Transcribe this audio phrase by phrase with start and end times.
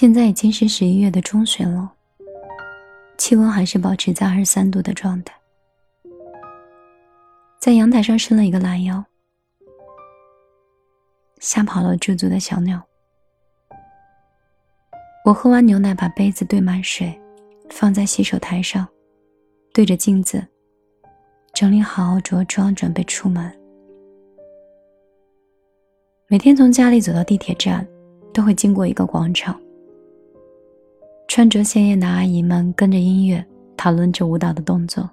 [0.00, 1.92] 现在已经是十一月的中旬了，
[3.18, 5.34] 气温还是保持在二十三度的状态。
[7.60, 9.04] 在阳台上伸了一个懒腰，
[11.40, 12.80] 吓跑了驻足的小鸟。
[15.24, 17.20] 我喝完牛奶，把杯子兑满水，
[17.68, 18.86] 放在洗手台上，
[19.74, 20.46] 对着镜子
[21.52, 23.52] 整理好着装，准备出门。
[26.28, 27.84] 每天从家里走到地铁站，
[28.32, 29.60] 都会经过一个广场。
[31.28, 33.44] 穿着鲜艳的阿姨们跟着音乐
[33.76, 35.08] 讨论着舞蹈的动作。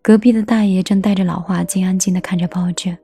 [0.00, 2.96] 隔壁的大爷正戴着老花镜，安静的看着报纸。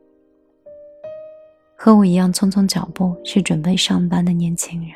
[1.77, 4.91] 和我一样匆匆脚步，是准备上班的年轻人。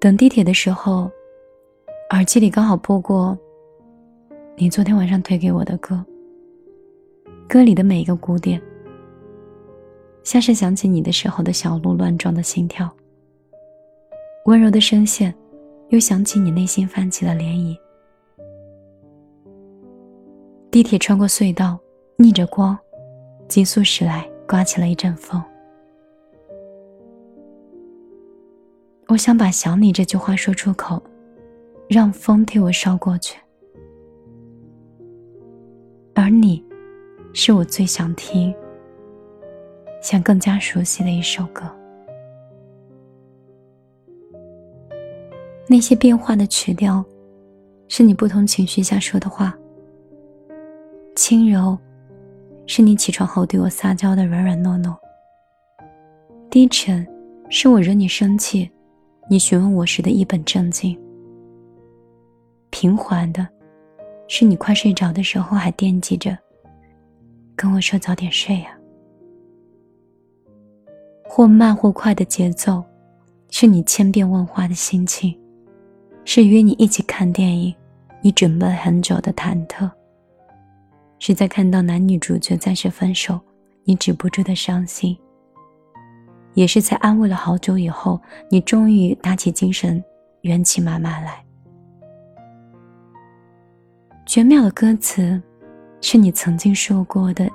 [0.00, 1.08] 等地铁的时候，
[2.10, 3.38] 耳机里刚好播过
[4.56, 6.04] 你昨天晚上推给我的歌。
[7.48, 8.60] 歌里的每一个鼓点，
[10.24, 12.92] 像是想起你的时候的小鹿乱撞的心跳。
[14.46, 15.34] 温柔的声线，
[15.90, 17.76] 又想起你内心泛起的涟漪。
[20.70, 21.78] 地铁穿过隧道，
[22.16, 22.78] 逆着光，
[23.48, 25.42] 急速驶来，刮起了一阵风。
[29.08, 31.02] 我想把“想你”这句话说出口，
[31.88, 33.38] 让风替我捎过去。
[36.14, 36.64] 而你，
[37.32, 38.54] 是我最想听、
[40.00, 41.64] 想更加熟悉的一首歌。
[45.72, 47.04] 那些变化的曲调，
[47.86, 49.56] 是你不同情绪下说的话。
[51.14, 51.78] 轻柔，
[52.66, 54.96] 是你起床后对我撒娇的软软糯糯。
[56.50, 57.06] 低沉，
[57.50, 58.68] 是我惹你生气，
[59.30, 60.98] 你询问我时的一本正经。
[62.70, 63.46] 平缓的，
[64.26, 66.36] 是你快睡着的时候还惦记着，
[67.54, 68.76] 跟我说早点睡呀。
[71.28, 72.82] 或慢或快的节奏，
[73.50, 75.32] 是你千变万化的心情。
[76.24, 77.74] 是约你一起看电影，
[78.20, 79.90] 你准备很久的忐忑。
[81.18, 83.38] 是在看到男女主角暂时分手，
[83.84, 85.16] 你止不住的伤心。
[86.54, 90.02] 也是在安慰了好久以后，你终于打起精神，
[90.42, 91.44] 元气满满来。
[94.26, 95.40] 绝妙的歌词，
[96.00, 97.50] 是你曾经说过的，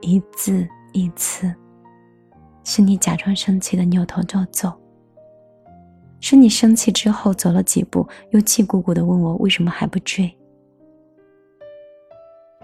[0.00, 1.52] 一字一词。
[2.64, 4.72] 是你假装生气的扭头就走。
[6.20, 10.32] 是你生气之后走了几步，又气鼓鼓的问我为什么还不追？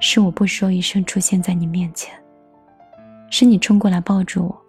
[0.00, 2.12] 是我不说一声出现在你面前，
[3.30, 4.62] 是你冲过来抱住我，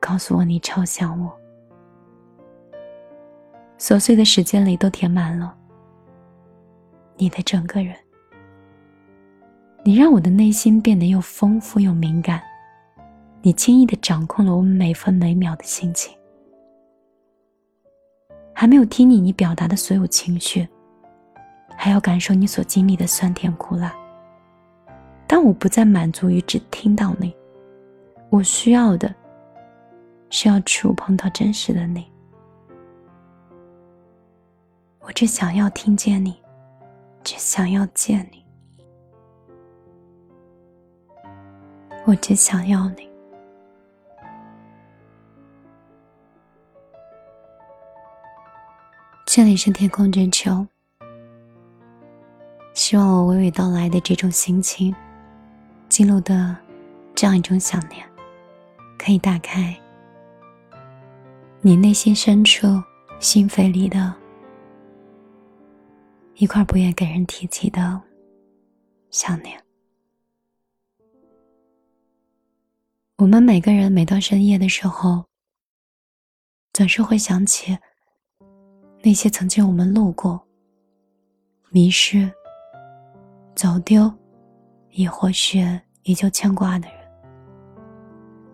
[0.00, 1.30] 告诉我你超想我。
[3.78, 5.54] 琐碎的时间里都填满了
[7.16, 7.94] 你的整个人，
[9.84, 12.40] 你让我的内心变得又丰富又敏感，
[13.42, 16.16] 你轻易的掌控了我每分每秒的心情。
[18.62, 20.68] 还没有听你你表达的所有情绪，
[21.76, 23.92] 还要感受你所经历的酸甜苦辣。
[25.26, 27.34] 但我不再满足于只听到你，
[28.30, 29.12] 我需要的
[30.30, 32.06] 是要触碰到真实的你。
[35.00, 36.40] 我只想要听见你，
[37.24, 38.44] 只想要见你，
[42.04, 43.11] 我只想要你。
[49.34, 50.66] 这里是天空之秋，
[52.74, 54.94] 希望我娓娓道来的这种心情，
[55.88, 56.54] 记录的
[57.14, 58.06] 这样一种想念，
[58.98, 59.74] 可以打开
[61.62, 62.66] 你内心深处
[63.20, 64.14] 心扉里的
[66.34, 68.02] 一块不愿给人提起的
[69.10, 69.58] 想念。
[73.16, 75.24] 我们每个人每到深夜的时候，
[76.74, 77.78] 总是会想起。
[79.04, 80.40] 那些曾经我们路过、
[81.70, 82.30] 迷失、
[83.54, 84.12] 走丢，
[84.90, 85.58] 亦或许
[86.04, 86.96] 依旧牵挂的人，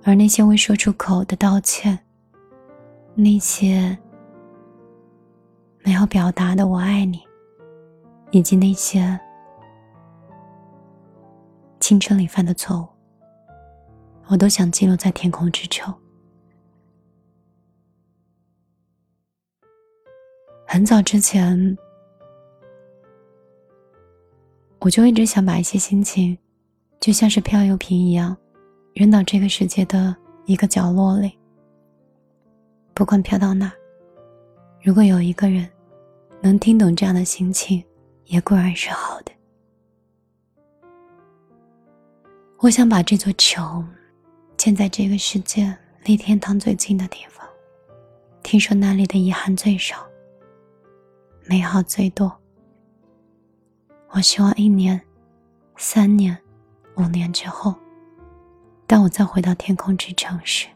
[0.04, 1.98] 而那些未说出口的道歉，
[3.14, 3.96] 那些
[5.84, 7.20] 没有表达的“我爱你”，
[8.32, 9.20] 以及那些
[11.78, 12.88] 青春里犯的错误，
[14.28, 15.92] 我都想记录在天空之秋。
[20.70, 21.78] 很早之前，
[24.80, 26.36] 我就一直想把一些心情，
[27.00, 28.36] 就像是漂流瓶一样，
[28.92, 31.32] 扔到这个世界的一个角落里。
[32.92, 33.72] 不管飘到哪，
[34.82, 35.66] 如果有一个人
[36.42, 37.82] 能听懂这样的心情，
[38.26, 39.32] 也固然是好的。
[42.58, 43.82] 我想把这座球
[44.58, 45.74] 建在这个世界
[46.04, 47.48] 离天堂最近的地方。
[48.42, 50.07] 听说那里的遗憾最少，
[51.48, 52.30] 美好最多。
[54.10, 55.00] 我希望一年、
[55.78, 56.36] 三年、
[56.96, 57.74] 五年之后，
[58.86, 60.68] 当我再回到天空之城时，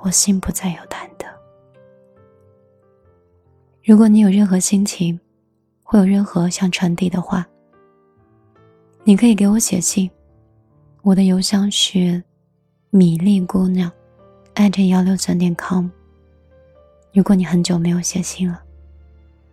[0.00, 1.26] 我心不再有忐忑。
[3.82, 5.18] 如果你有任何心情，
[5.82, 7.46] 会有任何想传递的话，
[9.04, 10.10] 你可以给我写信，
[11.00, 12.22] 我的邮箱是
[12.90, 13.90] 米粒姑娘
[14.52, 15.88] 艾特幺六三点 com。
[17.14, 18.62] 如果你很久没有写信了，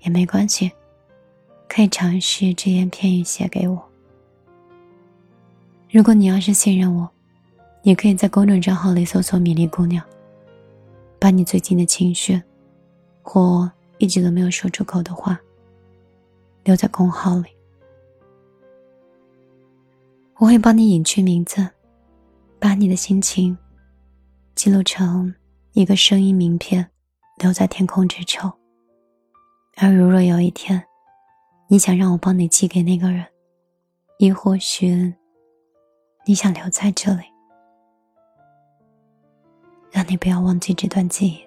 [0.06, 0.72] 也没关系，
[1.68, 3.84] 可以尝试只言片语写给我。
[5.90, 7.10] 如果你要是信任我，
[7.82, 10.04] 你可以在公众账号里搜索“米粒姑娘”，
[11.20, 12.40] 把你最近的情绪，
[13.24, 15.40] 或一直都没有说出口的话，
[16.64, 17.50] 留在公号里。
[20.38, 21.68] 我会帮你隐去名字，
[22.60, 23.58] 把你的心情
[24.54, 25.34] 记录成
[25.72, 26.88] 一个声音名片，
[27.38, 28.52] 留在天空之城。
[29.78, 30.82] 而如若有一天，
[31.68, 33.26] 你想让我帮你寄给那个人，
[34.20, 35.14] 亦或许
[36.26, 37.24] 你想留在这里，
[39.92, 41.46] 让你不要忘记这段记忆。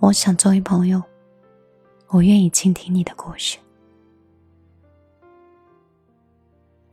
[0.00, 1.00] 我想作为朋友，
[2.08, 3.58] 我愿意倾听你的故事。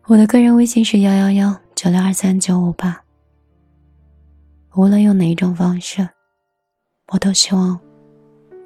[0.06, 3.04] 我的个人微信是幺幺幺九六二三九五八。
[4.76, 6.08] 无论用哪一种方式，
[7.08, 7.80] 我都希望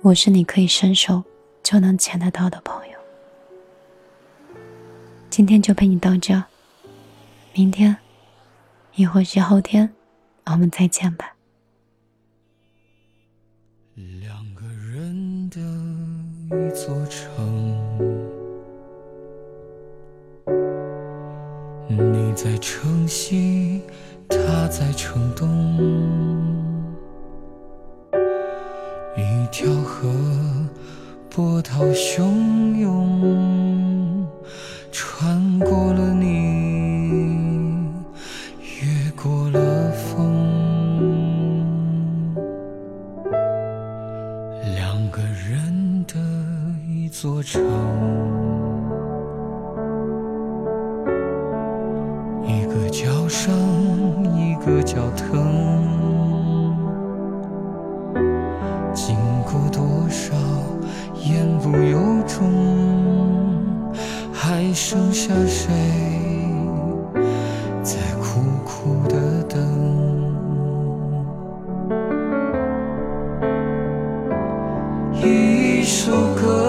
[0.04, 1.24] 我是你可以伸手
[1.64, 2.94] 就能牵得到的朋友。
[5.30, 6.44] 今天就陪你到这，
[7.54, 7.96] 明天，
[8.96, 9.90] 亦或是后天，
[10.46, 11.34] 我们再见吧。
[13.96, 15.62] 两个人的
[16.50, 17.88] 一座城。
[21.88, 23.82] 你在城西，
[24.28, 25.78] 他在城东，
[29.54, 30.10] 条河
[31.30, 34.28] 波涛汹涌，
[34.92, 37.20] 穿过了你，
[38.82, 40.34] 越过了风，
[44.76, 46.16] 两个人的
[46.90, 47.62] 一座城。
[53.30, 53.52] 上
[54.36, 56.43] 一个脚疼，
[64.74, 65.72] 剩下谁
[67.84, 69.62] 在苦苦的等？
[75.22, 76.63] 一首歌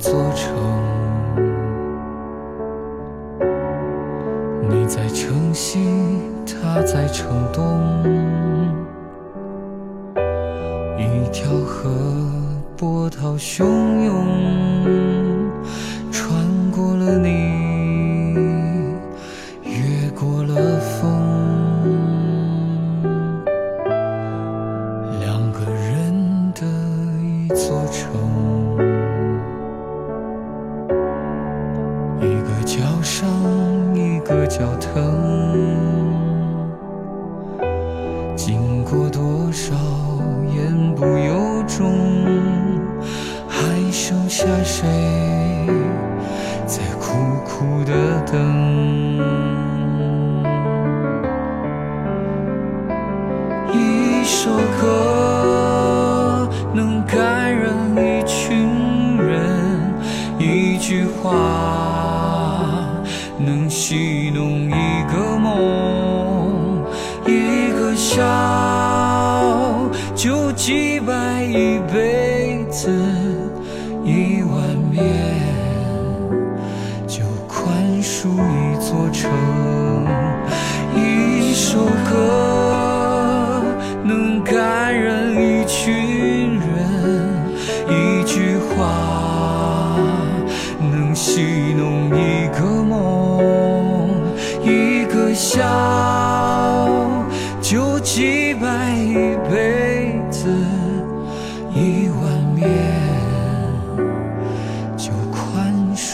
[0.00, 0.50] 座城，
[4.66, 5.78] 你在城西，
[6.46, 7.78] 他在城东，
[10.96, 11.90] 一条河
[12.78, 13.62] 波涛汹
[14.02, 14.26] 涌，
[44.40, 44.88] 下谁
[46.66, 47.92] 在苦苦的
[48.22, 49.49] 等？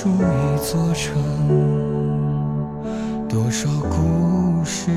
[0.07, 1.15] 一座城，
[3.29, 4.91] 多少故事。